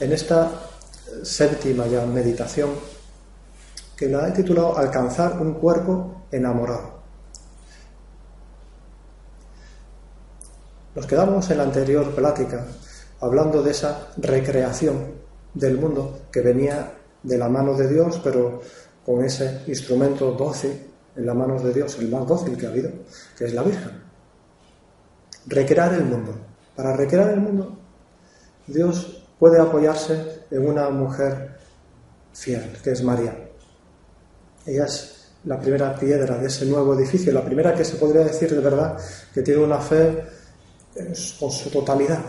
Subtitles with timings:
[0.00, 0.50] en esta
[1.22, 2.70] séptima ya meditación
[3.96, 6.94] que la he titulado Alcanzar un cuerpo enamorado.
[10.94, 12.66] Nos quedamos en la anterior plática
[13.20, 15.14] hablando de esa recreación
[15.52, 18.60] del mundo que venía de la mano de Dios, pero
[19.04, 20.72] con ese instrumento dócil
[21.16, 22.90] en las manos de Dios, el más dócil que ha habido,
[23.36, 24.02] que es la Virgen.
[25.46, 26.34] Recrear el mundo.
[26.74, 27.76] Para recrear el mundo,
[28.66, 31.58] Dios puede apoyarse en una mujer
[32.32, 33.36] fiel, que es María.
[34.64, 38.54] Ella es la primera piedra de ese nuevo edificio, la primera que se podría decir
[38.54, 38.98] de verdad
[39.34, 40.24] que tiene una fe
[41.38, 42.20] con su totalidad.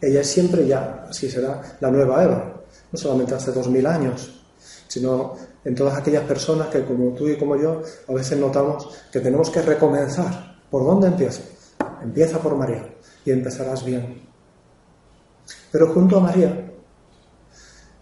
[0.00, 4.44] Ella es siempre ya, así será, la nueva Eva, no solamente hace dos mil años,
[4.86, 9.18] sino en todas aquellas personas que como tú y como yo a veces notamos que
[9.18, 10.54] tenemos que recomenzar.
[10.70, 11.42] ¿Por dónde empiezo?
[12.00, 14.33] Empieza por María y empezarás bien.
[15.70, 16.72] Pero junto a María,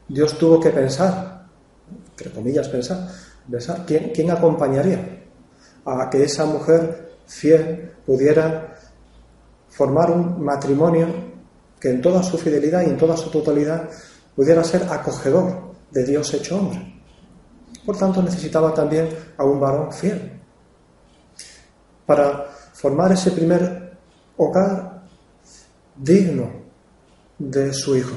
[0.08, 1.46] Dios tuvo que pensar,
[2.10, 3.08] entre comillas pensar,
[3.50, 5.24] pensar ¿quién, quién acompañaría
[5.84, 8.76] a que esa mujer fiel pudiera
[9.68, 11.08] formar un matrimonio
[11.80, 13.88] que en toda su fidelidad y en toda su totalidad
[14.36, 17.02] pudiera ser acogedor de Dios hecho hombre.
[17.84, 20.40] Por tanto, necesitaba también a un varón fiel
[22.06, 23.98] para formar ese primer
[24.36, 25.02] hogar
[25.96, 26.61] digno
[27.50, 28.16] de su hijo.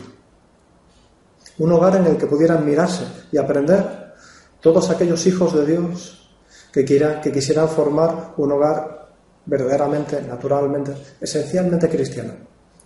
[1.57, 4.13] Un hogar en el que pudieran mirarse y aprender
[4.61, 6.29] todos aquellos hijos de Dios
[6.71, 9.09] que, que quisieran formar un hogar
[9.45, 12.33] verdaderamente, naturalmente, esencialmente cristiano.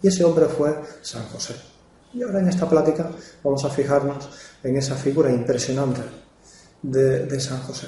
[0.01, 1.55] Y ese hombre fue San José.
[2.13, 3.09] Y ahora en esta plática
[3.43, 4.29] vamos a fijarnos
[4.63, 6.01] en esa figura impresionante
[6.81, 7.87] de, San José.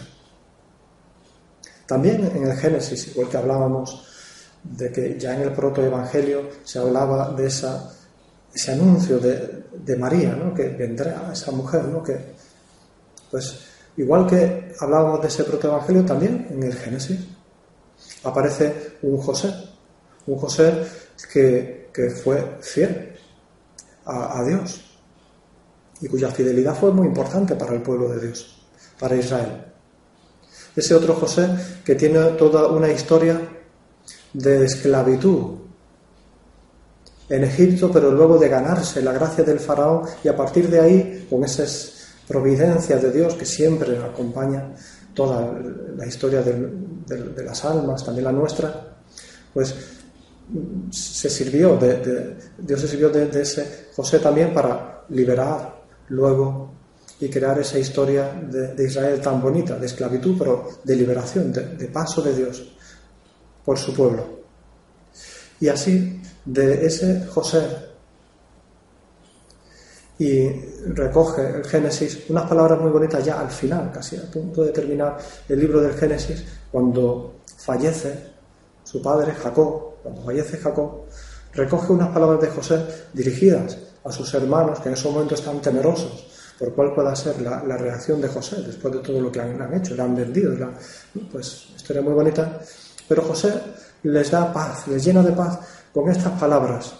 [1.86, 4.08] También en el Génesis, igual que hablábamos
[4.64, 7.92] de que ya en el protoevangelio se hablaba de esa,
[8.54, 10.54] ese anuncio de, María, ¿no?
[10.54, 12.02] que vendrá esa mujer, ¿no?
[12.04, 12.18] que,
[13.30, 13.60] pues
[13.98, 17.20] igual que hablábamos de ese protoevangelio, también en el Génesis
[18.24, 19.54] aparece un José,
[20.28, 20.84] un José
[21.32, 21.82] que,
[22.24, 23.16] fue fiel
[24.06, 24.82] a Dios
[26.02, 28.62] y cuya fidelidad fue muy importante para el pueblo de Dios
[29.00, 29.66] para Israel.
[30.76, 31.50] Ese otro José
[31.84, 33.40] que tiene toda una historia
[34.34, 35.58] de esclavitud
[37.32, 41.28] en Egipto, pero luego de ganarse la gracia del faraón y a partir de ahí,
[41.30, 44.74] con esas providencias de Dios que siempre acompaña
[45.14, 45.58] toda
[45.96, 48.98] la historia de, las almas, también la nuestra,
[49.54, 49.74] pues
[50.92, 56.72] se sirvió de, Dios se sirvió de, ese José también para liberar luego
[57.22, 62.22] y crear esa historia de, Israel tan bonita, de esclavitud, pero de liberación, de, paso
[62.22, 62.76] de Dios
[63.64, 64.42] por su pueblo.
[65.62, 67.92] Y así, de ese José,
[70.22, 70.50] y
[70.94, 75.18] recoge el Génesis unas palabras muy bonitas ya al final, casi a punto de terminar
[75.50, 78.32] el libro del Génesis, cuando fallece
[78.84, 81.06] su padre Jacob, cuando fallece Jacob,
[81.54, 86.28] recoge unas palabras de José dirigidas a sus hermanos que en ese momento están temerosos
[86.62, 89.96] por cuál pueda ser la, reacción de José después de todo lo que han, hecho,
[89.96, 90.70] le han vendido, la,
[91.32, 92.60] pues historia muy bonita.
[93.08, 93.52] Pero José
[94.04, 95.58] les da paz, les llena de paz
[95.94, 96.94] con estas palabras.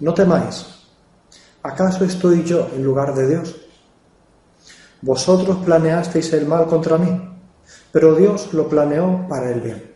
[0.00, 0.66] No temáis,
[1.62, 3.56] ¿acaso estoy yo en lugar de Dios?
[5.00, 7.36] Vosotros planeasteis el mal contra mí,
[7.92, 9.94] pero Dios lo planeó para el bien.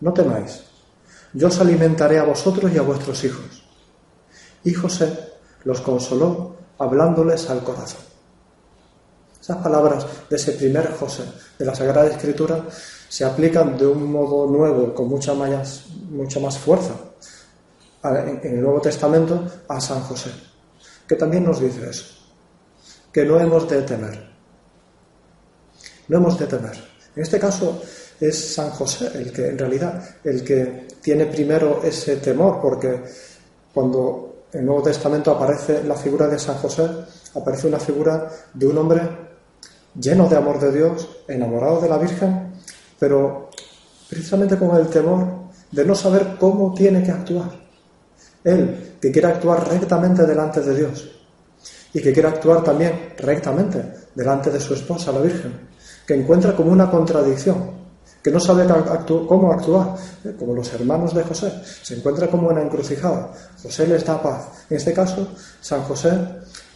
[0.00, 0.64] No temáis,
[1.32, 3.64] yo os alimentaré a vosotros y a vuestros hijos.
[4.64, 5.34] Y José
[5.64, 8.00] los consoló hablándoles al corazón.
[9.40, 11.22] Esas palabras de ese primer José
[11.58, 12.64] de la Sagrada Escritura
[13.08, 16.94] se aplican de un modo nuevo, con mucha mucha más fuerza,
[18.14, 20.30] en el Nuevo Testamento a San José,
[21.06, 22.04] que también nos dice eso,
[23.12, 24.26] que no hemos de temer.
[26.08, 26.76] No hemos de temer.
[27.14, 27.82] En este caso
[28.20, 33.02] es San José el que, en realidad, el que tiene primero ese temor, porque
[33.72, 36.88] cuando en el Nuevo Testamento aparece la figura de San José,
[37.34, 39.02] aparece una figura de un hombre
[39.98, 42.52] lleno de amor de Dios, enamorado de la Virgen,
[42.98, 43.50] pero
[44.08, 47.65] precisamente con el temor de no saber cómo tiene que actuar.
[48.46, 51.10] Él, que quiere actuar rectamente delante de Dios
[51.92, 53.82] y que quiere actuar también rectamente
[54.14, 55.52] delante de su esposa, la Virgen,
[56.06, 57.76] que encuentra como una contradicción
[58.22, 58.66] que no sabe
[59.06, 59.94] cómo actuar,
[60.24, 61.52] eh, como los hermanos de José,
[61.82, 63.32] se encuentra como una encrucijada.
[63.62, 64.48] José les da paz.
[64.68, 65.28] En este caso,
[65.60, 66.10] San José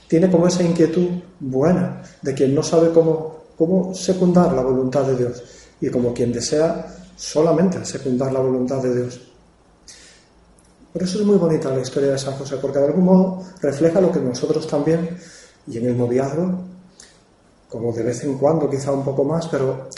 [0.07, 1.09] tiene como esa inquietud
[1.41, 5.43] buena de quien no sabe cómo, cómo secundar la voluntad de Dios
[5.81, 9.30] y como quien desea solamente secundar la voluntad de Dios.
[10.93, 14.01] Por eso es muy bonita la historia de San José, porque de algún modo refleja
[14.01, 15.17] lo que nosotros también,
[15.67, 16.65] y en el noviazgo,
[17.69, 19.89] como de vez en cuando, quizá un poco más, pero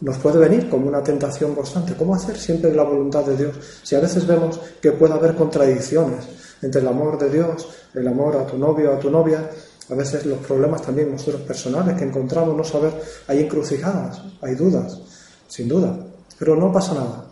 [0.00, 1.94] nos puede venir como una tentación constante.
[1.94, 3.56] ¿Cómo hacer siempre la voluntad de Dios?
[3.82, 6.26] Si a veces vemos que puede haber contradicciones
[6.62, 9.50] entre el amor de Dios, el amor a tu novio a tu novia,
[9.90, 12.92] a veces los problemas también nosotros personales que encontramos, no saber,
[13.28, 14.98] hay encrucijadas, hay dudas,
[15.46, 15.94] sin duda,
[16.38, 17.24] pero no pasa nada.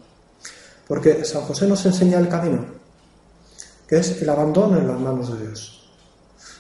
[0.87, 2.82] Porque San José nos enseña el camino,
[3.99, 5.89] es el abandono en las manos de Dios.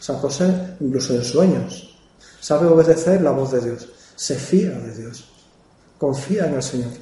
[0.00, 1.96] San José, incluso en sueños,
[2.40, 5.28] sabe obedecer la voz de Dios, se fía de Dios,
[5.98, 6.92] confía en el Señor.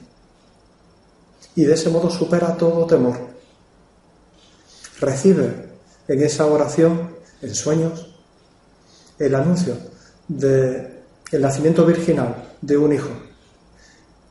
[1.56, 3.16] Y de ese modo supera todo temor.
[5.00, 5.70] Recibe
[6.08, 8.14] en esa oración, en sueños,
[9.18, 9.76] el anuncio
[10.28, 13.10] del nacimiento virginal de un hijo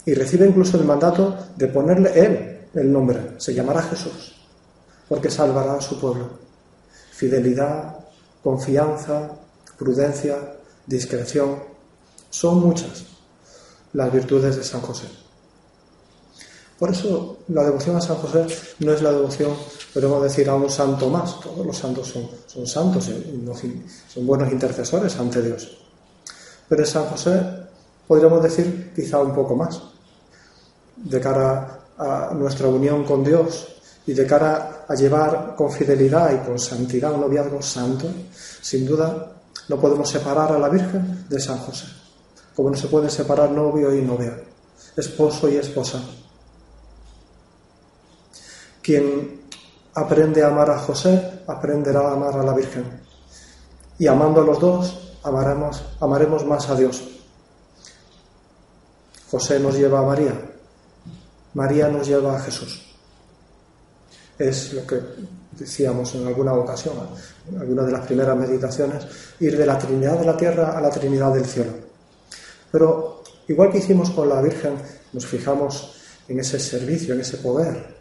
[0.06, 4.39] y recibe incluso el mandato de ponerle él el nombre, se llamará Jesús,
[5.10, 6.30] porque salvará a su pueblo.
[7.12, 7.98] Fidelidad,
[8.44, 9.32] confianza,
[9.78, 10.38] prudencia,
[10.86, 11.58] discreción,
[12.30, 13.06] son muchas
[13.94, 15.08] las virtudes de San José.
[16.78, 18.46] Por eso la devoción a San José
[18.80, 19.52] no es la devoción,
[19.94, 21.40] podemos decir, a un santo más.
[21.42, 25.78] Todos los santos son, santos y son buenos intercesores ante Dios.
[26.70, 27.42] Pero en San José
[28.08, 29.82] podríamos decir quizá un poco más.
[30.96, 33.79] De cara a nuestra unión con Dios
[34.10, 38.08] y de cara a llevar con fidelidad y con santidad un noviazgo santo,
[38.60, 39.34] sin duda
[39.68, 41.86] no podemos separar a la Virgen de San José,
[42.56, 44.36] como no se puede separar novio y novia,
[44.98, 46.02] esposo y esposa.
[48.82, 49.42] Quien
[49.94, 52.86] aprende a amar a José, aprenderá a amar a la Virgen.
[54.00, 57.04] Y amando a los dos, amaremos, amaremos más a Dios.
[59.30, 60.34] José nos lleva a María,
[61.54, 62.89] María nos lleva a Jesús.
[64.40, 65.00] Es lo que
[65.52, 66.96] decíamos en alguna ocasión,
[67.52, 69.06] en alguna de las primeras meditaciones,
[69.40, 71.74] ir de la Trinidad de la tierra a la Trinidad del cielo.
[72.72, 74.74] Pero igual que hicimos con la Virgen,
[75.14, 75.96] nos fijamos
[76.28, 77.98] en ese servicio, en ese poder,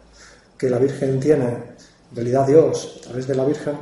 [0.57, 3.77] que la Virgen tiene, en realidad Dios, a través de la Virgen,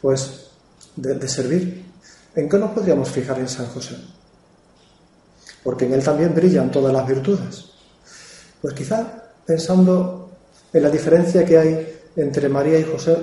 [0.00, 0.50] pues
[0.96, 1.84] de, servir.
[2.34, 3.96] ¿En qué nos podríamos fijar en San José?
[5.62, 7.66] Porque en él también brillan todas las virtudes.
[8.60, 10.30] Pues quizá pensando
[10.72, 13.16] en la diferencia que hay entre María y José,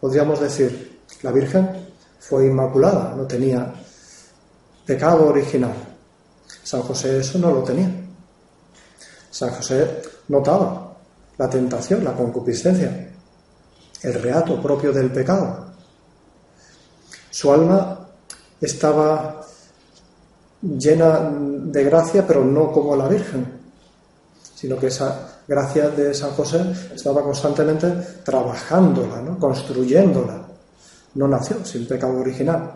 [0.00, 1.68] podríamos decir, la Virgen
[2.18, 3.72] fue inmaculada, no tenía
[4.86, 5.74] pecado original.
[6.62, 7.90] San José eso no lo tenía.
[9.30, 10.96] San José notaba
[11.36, 13.10] la tentación, la concupiscencia,
[14.02, 15.66] el reato propio del pecado.
[17.30, 18.08] Su alma
[18.60, 19.42] estaba
[20.62, 23.57] llena de gracia, pero no como la Virgen,
[24.58, 26.60] sino que esa gracia de San José
[26.92, 27.88] estaba constantemente
[28.24, 29.38] trabajándola, ¿no?
[29.38, 30.48] construyéndola.
[31.14, 32.72] No nació sin pecado original.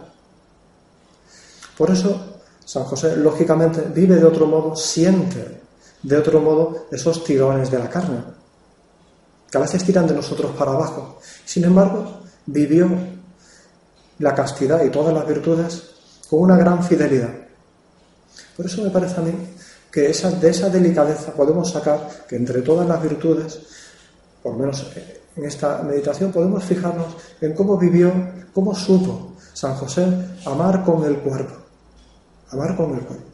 [1.76, 5.61] Por eso San José, lógicamente, vive de otro modo, siente
[6.05, 8.23] de otro modo esos tirones de la carne
[9.50, 11.19] que a veces tiran de nosotros para abajo.
[11.44, 12.88] Sin embargo, vivió
[14.20, 15.82] la castidad y todas las virtudes
[16.31, 17.34] con una gran fidelidad.
[18.56, 19.32] Por eso me parece a mí
[19.93, 23.61] que esa, de esa delicadeza podemos sacar que entre todas las virtudes,
[24.43, 24.87] por lo menos
[25.37, 28.11] en esta meditación, podemos fijarnos en cómo vivió,
[28.55, 30.06] cómo supo San José
[30.46, 31.55] amar con el cuerpo.
[32.51, 33.27] Amar con el cuerpo.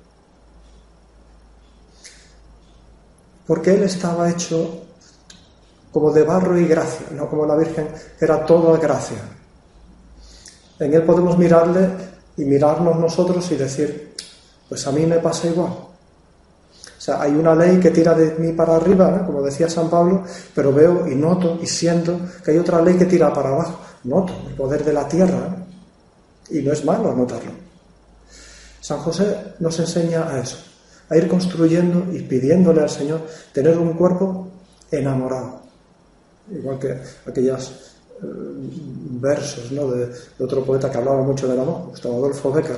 [3.46, 4.82] Porque él estaba hecho
[5.92, 7.88] como de barro y gracia, no como la Virgen
[8.20, 9.18] era toda gracia.
[10.80, 11.88] En él podemos mirarle
[12.36, 14.14] y mirarnos nosotros y decir,
[14.68, 15.87] pues a mí me pasa igual.
[17.08, 20.24] Sea, hay una ley que tira de mí para arriba, como decía San Pablo,
[20.54, 23.80] pero veo y noto y siento que hay otra ley que tira para abajo.
[24.04, 25.56] Noto el poder de la tierra
[26.50, 27.52] y no es malo notarlo.
[28.82, 30.58] San José nos enseña a eso,
[31.08, 33.22] a ir construyendo y pidiéndole al Señor
[33.54, 34.48] tener un cuerpo
[34.90, 35.62] enamorado,
[36.50, 36.94] igual que
[37.26, 37.87] aquellos eh,
[38.20, 39.90] versos ¿no?
[39.90, 42.76] de, otro poeta que hablaba mucho del amor, Gustavo Adolfo Becker,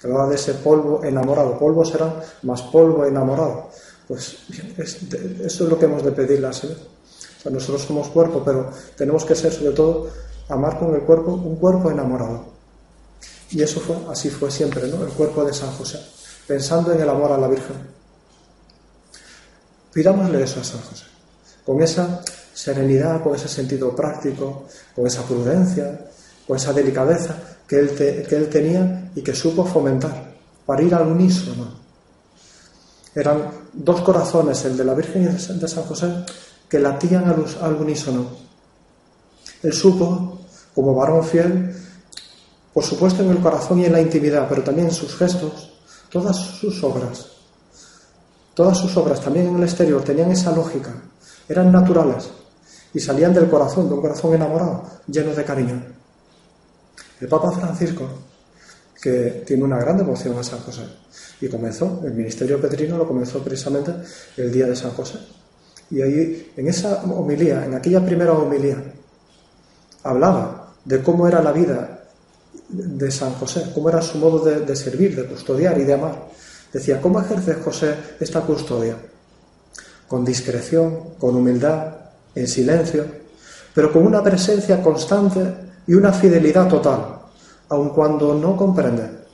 [0.00, 1.58] que hablaba de ese polvo enamorado.
[1.58, 3.70] Polvo será más polvo enamorado.
[4.06, 4.36] Pues
[4.78, 6.76] eso es lo que hemos de pedirle al Señor.
[7.50, 10.08] nosotros somos cuerpo, pero tenemos que ser sobre todo
[10.48, 12.52] amar con el cuerpo un cuerpo enamorado.
[13.50, 15.04] Y eso fue, así fue siempre, ¿no?
[15.04, 16.00] El cuerpo de San José,
[16.46, 17.76] pensando en el amor a la Virgen.
[19.92, 21.04] Pidámosle eso a San José,
[21.64, 22.20] con esa
[22.54, 26.06] serenidad, con ese sentido práctico, con esa prudencia,
[26.46, 30.32] con esa delicadeza que él, que él tenía y que supo fomentar
[30.64, 31.84] para ir al unísono.
[33.14, 36.24] Eran dos corazones, el de la Virgen y el de San José,
[36.68, 38.26] que latían al, al unísono.
[39.62, 40.38] Él supo,
[40.74, 41.74] como varón fiel,
[42.72, 45.72] por supuesto en el corazón y en la intimidad, pero también en sus gestos,
[46.10, 47.26] todas sus obras,
[48.52, 50.92] todas sus obras también en el exterior tenían esa lógica,
[51.48, 52.30] eran naturales
[52.94, 55.82] y salían del corazón, de un corazón enamorado, lleno de cariño.
[57.20, 58.08] El Papa Francisco,
[59.02, 60.82] que tiene una gran devoción a San José,
[61.40, 63.92] y comenzó, el ministerio petrino lo comenzó precisamente
[64.36, 65.18] el día de San José.
[65.90, 68.82] Y ahí, en esa homilía, en aquella primera homilía,
[70.04, 72.04] hablaba de cómo era la vida
[72.68, 76.28] de San José, cómo era su modo de, servir, de custodiar y de amar.
[76.72, 78.96] Decía, ¿cómo ejerce José esta custodia?
[80.08, 82.03] Con discreción, con humildad,
[82.34, 83.04] en silencio,
[83.74, 85.40] pero con una presencia constante
[85.86, 87.18] y una fidelidad total,
[87.68, 89.24] aun cuando no comprende.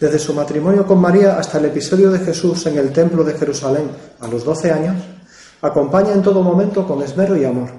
[0.00, 3.90] Desde su matrimonio con María hasta el episodio de Jesús en el templo de Jerusalén
[4.20, 4.96] a los 12 años,
[5.62, 7.70] acompaña en todo momento con esmero y amor.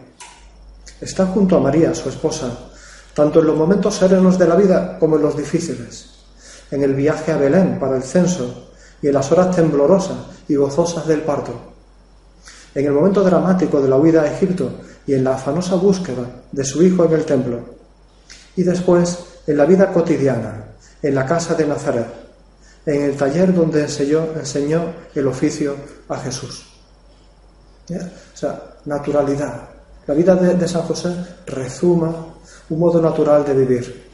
[1.01, 2.50] Está junto a María, su esposa,
[3.13, 6.10] tanto en los momentos serenos de la vida como en los difíciles,
[6.72, 8.69] en el viaje a Belén para el censo
[9.01, 10.17] y en las horas temblorosas
[10.48, 11.75] y gozosas del parto,
[12.75, 14.70] en el momento dramático de la huida a Egipto
[15.08, 17.60] y en la afanosa búsqueda de su hijo en el templo,
[18.55, 19.17] y después
[19.48, 20.65] en la vida cotidiana,
[21.01, 22.08] en la casa de Nazaret,
[22.86, 25.75] en el taller donde enseñó, el oficio
[26.10, 26.65] a Jesús.
[27.89, 29.70] O sea, naturalidad.
[30.08, 31.15] La vida de San José
[31.48, 32.13] rezuma
[32.70, 34.10] un modo natural de vivir,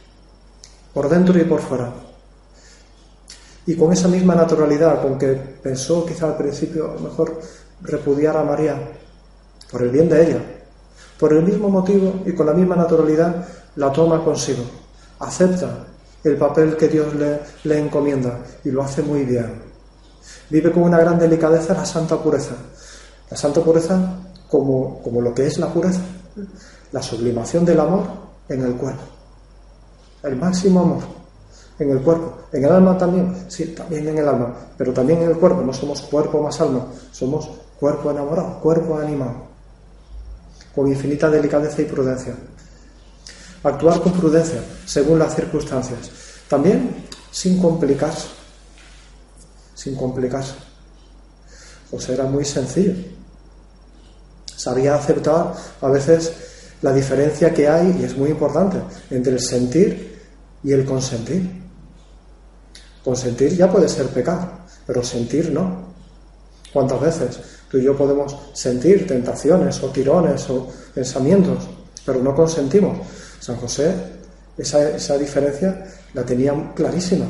[0.93, 1.91] por dentro y por fuera.
[3.65, 7.39] Y con esa misma naturalidad con que pensó quizá al principio mejor
[7.83, 8.75] repudiar a María,
[9.71, 10.41] por el bien de ella,
[11.19, 13.45] por el mismo motivo y con la misma naturalidad
[13.75, 14.63] la toma consigo,
[15.19, 15.85] acepta
[16.23, 19.61] el papel que Dios le, le encomienda y lo hace muy bien.
[20.49, 22.55] Vive con una gran delicadeza la santa pureza.
[23.29, 24.19] La santa pureza
[24.49, 26.01] como, como lo que es la pureza,
[26.91, 28.03] la sublimación del amor
[28.49, 29.03] en el cuerpo.
[30.23, 31.21] El máximo amor
[31.79, 32.33] en el cuerpo.
[32.51, 35.61] En el alma también, sí, también en el alma, pero también en el cuerpo.
[35.61, 37.49] No somos cuerpo más alma, somos
[37.81, 39.47] cuerpo enamorado, cuerpo animado,
[40.75, 42.35] con infinita delicadeza y prudencia.
[43.63, 46.11] Actuar con prudencia según las circunstancias.
[46.47, 48.27] También sin complicarse.
[49.73, 50.53] Sin complicarse.
[51.89, 52.93] Pues era muy sencillo.
[54.55, 56.33] Sabía aceptar a veces
[56.83, 58.77] la diferencia que hay, y es muy importante,
[59.09, 60.21] entre el sentir
[60.63, 61.49] y el consentir.
[63.03, 64.51] Consentir ya puede ser pecado,
[64.85, 65.89] pero sentir no.
[66.71, 67.39] ¿Cuántas veces
[67.71, 71.69] tú y yo podemos sentir tentaciones o tirones o pensamientos,
[72.05, 72.97] pero no consentimos?
[73.39, 73.93] San José
[74.57, 77.25] esa, esa diferencia la tenía clarísima.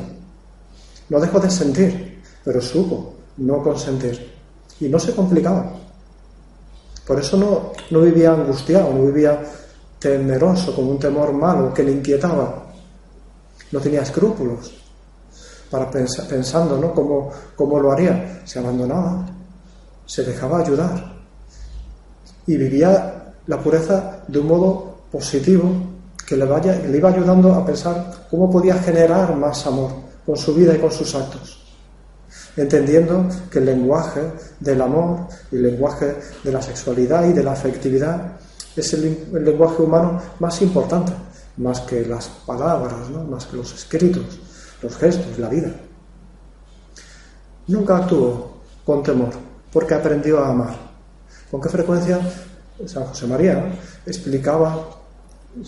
[1.08, 4.32] No dejó de sentir, pero supo no consentir.
[4.80, 5.72] Y no se complicaba.
[7.06, 9.42] Por eso no, no vivía angustiado, no vivía
[9.98, 12.66] temeroso, con un temor malo que le inquietaba.
[13.70, 14.82] No tenía escrúpulos
[15.70, 16.92] para pensando ¿no?
[16.92, 18.42] ¿Cómo, cómo lo haría.
[18.44, 19.26] Se abandonaba,
[20.12, 21.14] se dejaba ayudar
[22.46, 25.72] y vivía la pureza de un modo positivo
[26.26, 29.90] que le, vaya, le iba ayudando a pensar cómo podía generar más amor
[30.26, 31.60] con su vida y con sus actos
[32.58, 34.20] entendiendo que el lenguaje
[34.60, 36.14] del amor y el lenguaje
[36.44, 38.32] de la sexualidad y de la afectividad
[38.76, 41.14] es el, lenguaje humano más importante,
[41.56, 44.38] más que las palabras, más que los escritos,
[44.82, 45.70] los gestos, la vida.
[47.66, 50.74] Nunca actuó con temor, porque aprendió a amar.
[51.50, 52.20] ¿Con qué frecuencia
[52.86, 53.64] San José María
[54.06, 54.88] explicaba,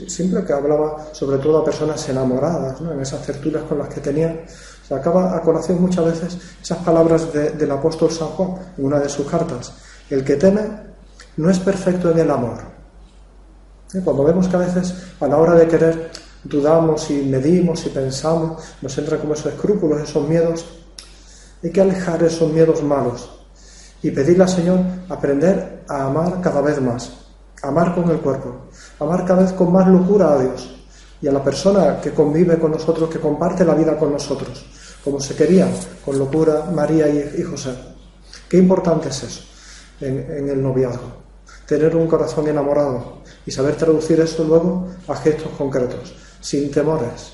[0.06, 4.44] siempre que hablaba sobre todo a personas enamoradas, en esas tertulias con las que tenía,
[4.86, 9.08] se acaba a colación muchas veces esas palabras del apóstol San Juan en una de
[9.08, 9.72] sus cartas.
[10.10, 10.62] El que teme
[11.36, 12.58] no es perfecto en el amor.
[13.94, 14.00] ¿Eh?
[14.04, 16.10] Cuando vemos que a veces a la hora de querer
[16.44, 20.66] dudamos y medimos y pensamos, nos entran como esos escrúpulos, esos miedos,
[21.62, 23.43] hay que alejar esos miedos malos
[24.04, 27.10] y pedirle al Señor aprender a amar cada vez más,
[27.62, 28.66] amar con el cuerpo,
[29.00, 30.76] amar cada vez con más locura a Dios
[31.22, 34.66] y a la persona que convive con nosotros, que comparte la vida con nosotros,
[35.02, 35.66] como se quería
[36.04, 37.74] con locura María y, José.
[38.46, 39.42] Qué importante es eso
[40.02, 41.24] en, el noviazgo,
[41.66, 47.32] tener un corazón enamorado y saber traducir eso luego a gestos concretos, sin temores.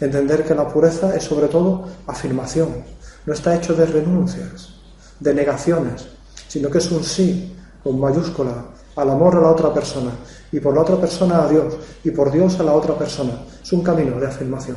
[0.00, 2.84] Entender que la pureza es sobre todo afirmación,
[3.26, 4.79] no está hecho de renuncias,
[5.20, 6.08] de negaciones,
[6.48, 8.64] sino que es un sí con mayúscula
[8.96, 10.10] al amor a la otra persona
[10.50, 13.32] y por la otra persona a Dios y por Dios a la otra persona.
[13.62, 14.76] Es un camino de afirmación.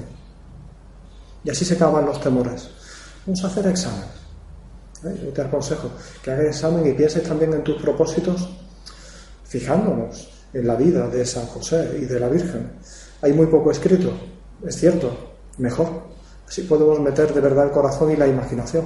[1.44, 2.70] Y así se acaban los temores.
[3.26, 4.06] Vamos a hacer examen.
[5.06, 5.22] ¿Eh?
[5.26, 5.90] Yo te aconsejo
[6.22, 8.50] que hagas examen y pienses también en tus propósitos,
[9.44, 12.72] fijándonos en la vida de San José y de la Virgen.
[13.22, 14.12] Hay muy poco escrito,
[14.66, 15.12] es cierto,
[15.58, 15.88] mejor.
[16.48, 18.86] Así podemos meter de verdad el corazón y la imaginación.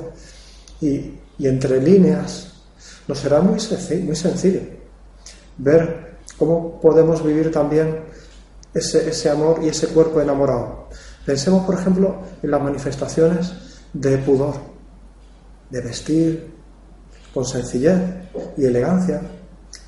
[0.82, 2.54] Y, entre líneas
[3.08, 3.60] nos será muy
[4.04, 4.62] muy sencillo
[5.58, 8.00] ver cómo podemos vivir también
[8.74, 10.90] ese, ese amor y ese cuerpo enamorado.
[11.26, 13.54] Pensemos, por ejemplo, en las manifestaciones
[13.94, 14.56] de pudor,
[15.70, 16.54] de vestir
[17.34, 18.00] con sencillez
[18.58, 19.22] y elegancia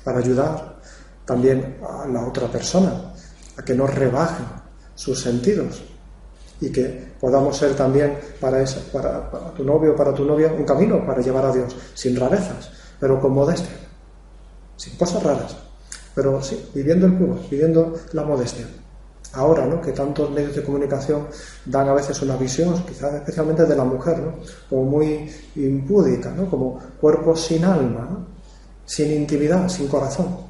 [0.04, 0.80] para ayudar
[1.24, 3.12] también a la otra persona,
[3.56, 4.46] a que no rebajen
[4.94, 5.82] sus sentidos
[6.60, 11.04] y que podamos ser también para, para, para tu novio para tu novia un camino
[11.06, 13.76] para llevar a Dios, sin rarezas, pero con modestia,
[14.76, 15.56] sin cosas raras,
[16.14, 18.66] pero sí, viviendo el puro, viviendo la modestia.
[19.32, 19.80] Ahora, ¿no?
[19.80, 21.28] Que tantos medios de comunicación
[21.64, 24.34] dan a veces una visión, quizás especialmente de la mujer, ¿no?
[24.68, 26.50] Como muy impúdica, ¿no?
[26.50, 28.26] Como cuerpo sin alma,
[28.84, 30.49] sin intimidad, sin corazón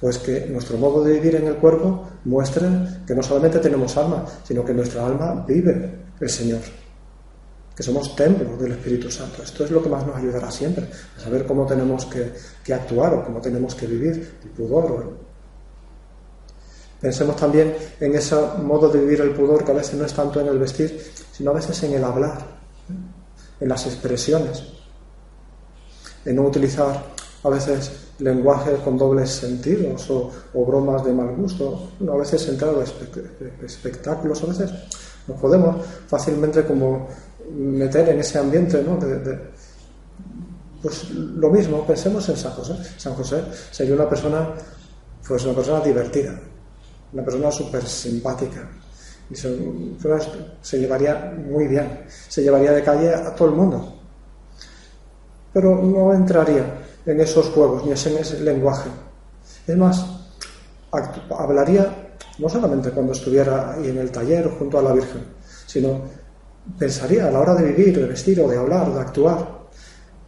[0.00, 2.66] pues que nuestro modo de vivir en el cuerpo muestre
[3.06, 6.60] que no solamente tenemos alma, sino que nuestra alma vive el Señor,
[7.76, 9.42] que somos templo del Espíritu Santo.
[9.42, 12.32] Esto es lo que más nos ayudará siempre, a saber cómo tenemos que,
[12.72, 15.30] actuar o cómo tenemos que vivir, el pudor.
[17.00, 20.40] Pensemos también en ese modo de vivir el pudor que a veces no es tanto
[20.40, 21.02] en el vestir,
[21.32, 22.38] sino a veces en el hablar,
[23.58, 24.62] en las expresiones,
[26.24, 27.02] en no utilizar
[27.42, 30.30] a veces lenguaje con dobles sentidos o,
[30.64, 34.70] bromas de mal gusto, a veces entrar a espectáculos, a veces
[35.26, 37.08] nos podemos fácilmente como
[37.52, 38.82] meter en ese ambiente,
[40.82, 42.74] pues lo mismo, pensemos en San José.
[42.96, 44.54] San José sería una persona,
[45.26, 46.38] pues una persona divertida,
[47.12, 48.68] una persona súper simpática.
[49.28, 49.56] Y se,
[50.62, 53.94] se llevaría muy bien, se llevaría de calle a todo el mundo.
[55.52, 56.64] Pero no entraría
[57.06, 58.90] en esos juegos ni en ese lenguaje.
[59.66, 60.04] Es más,
[61.38, 65.24] hablaría no solamente cuando estuviera ahí en el taller junto a la Virgen,
[65.66, 66.02] sino
[66.78, 69.60] pensaría a la hora de vivir, de vestir o de hablar, de actuar,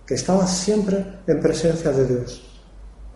[0.07, 2.43] que estaba siempre en presencia de Dios.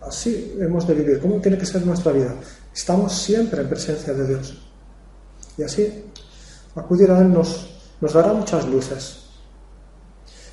[0.01, 1.19] Así hemos de vivir.
[1.19, 2.33] ¿Cómo tiene que ser nuestra vida?
[2.73, 4.61] Estamos siempre en presencia de Dios.
[5.57, 6.05] Y así,
[6.75, 9.25] acudir a Él nos, nos dará muchas luces.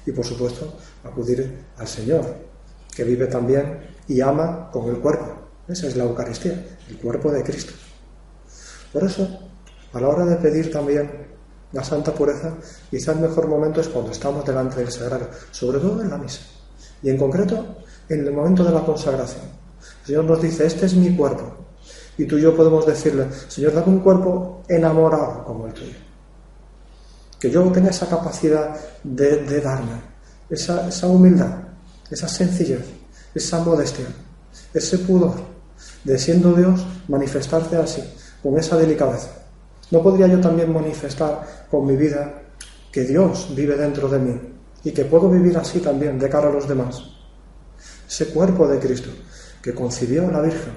[0.07, 2.25] Y por supuesto, acudir al Señor,
[2.95, 5.45] que vive también y ama con el cuerpo.
[5.69, 7.73] Esa es la Eucaristía, el cuerpo de Cristo.
[8.93, 9.27] Por eso,
[9.93, 11.11] a la hora de pedir también
[11.73, 12.55] la santa pureza,
[12.91, 16.41] quizá el mejor momento es cuando estamos delante del sagrario, sobre todo en la misa.
[17.03, 17.79] Y en concreto,
[18.09, 19.45] en el momento de la consagración.
[20.03, 21.65] El Señor nos dice, este es mi cuerpo.
[22.17, 25.97] Y tú y yo podemos decirle, Señor, dame un cuerpo enamorado como el tuyo.
[27.41, 30.01] Que yo tenga esa capacidad de, darme,
[30.49, 31.65] esa, esa humildad,
[32.11, 32.85] esa sencillez,
[33.35, 34.07] esa modestia,
[34.73, 35.35] ese pudor
[36.05, 38.03] de siendo Dios manifestarse así,
[38.43, 39.31] con esa delicadeza.
[39.91, 42.43] ¿No podría yo también manifestar con mi vida
[42.93, 44.41] que Dios vive dentro de mí
[44.83, 47.03] y que puedo vivir así también de cara a los demás?
[48.07, 49.11] Ese cuerpo de Cristo
[49.63, 50.75] que concibió la Virgen,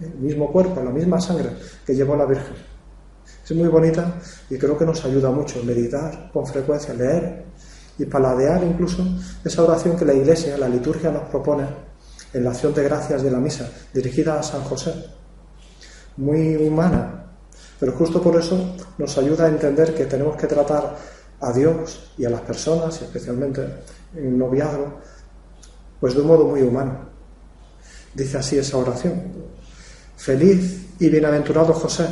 [0.00, 1.50] el mismo cuerpo, la misma sangre
[1.84, 2.54] que llevó la Virgen.
[3.44, 4.14] Es muy bonita
[4.48, 7.46] y creo que nos ayuda mucho meditar con frecuencia, leer
[7.98, 9.04] y paladear incluso
[9.44, 11.66] esa oración que la Iglesia, la liturgia nos propone
[12.32, 14.94] en la acción de gracias de la misa, dirigida a San José.
[16.16, 17.26] Muy humana,
[17.78, 20.96] pero justo por eso nos ayuda a entender que tenemos que tratar
[21.40, 23.66] a Dios y a las personas, y especialmente
[24.14, 25.00] en noviazgo,
[26.00, 26.98] pues de un modo muy humano.
[28.14, 29.22] Dice así esa oración.
[30.16, 32.06] Feliz y bienaventurado José,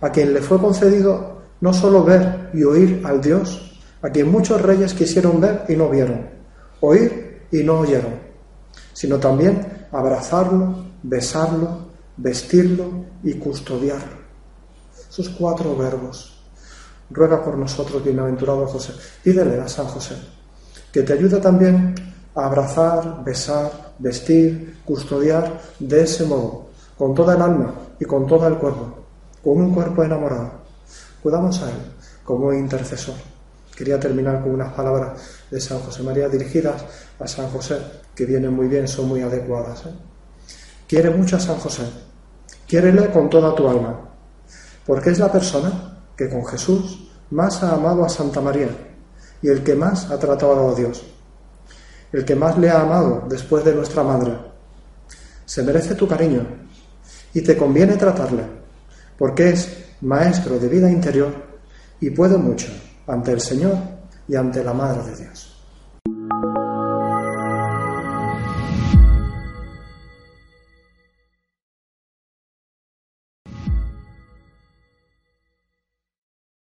[0.00, 3.71] a quien le fue concedido no solo ver y oír al Dios,
[4.02, 6.28] a quien muchos reyes quisieron ver y no vieron,
[6.80, 8.14] oír y no oyeron,
[8.92, 11.86] sino también abrazarlo, besarlo,
[12.16, 14.22] vestirlo y custodiarlo.
[15.08, 16.28] Esos cuatro verbos.
[17.10, 18.94] Ruega por nosotros, bienaventurado José.
[19.22, 20.16] Pídele a San José
[20.92, 21.94] que te ayude también
[22.34, 26.66] a abrazar, besar, vestir, custodiar de ese modo,
[26.98, 28.98] con toda el alma y con todo el cuerpo,
[29.42, 30.50] con un cuerpo enamorado.
[31.22, 31.76] Cuidamos a Él
[32.24, 33.31] como intercesor.
[33.76, 36.84] Quería terminar con unas palabras de San José María dirigidas
[37.18, 37.78] a San José,
[38.14, 39.86] que vienen muy bien, son muy adecuadas.
[39.86, 39.94] ¿eh?
[40.86, 41.84] Quiere mucho a San José,
[42.68, 43.98] quiérele con toda tu alma,
[44.86, 48.68] porque es la persona que con Jesús más ha amado a Santa María
[49.40, 51.02] y el que más ha tratado a Dios,
[52.12, 54.36] el que más le ha amado después de nuestra madre.
[55.46, 56.46] Se merece tu cariño
[57.32, 58.44] y te conviene tratarle,
[59.16, 61.32] porque es maestro de vida interior
[62.00, 62.68] y puede mucho
[63.06, 63.76] ante el Señor
[64.28, 65.52] y ante la Madre de Dios.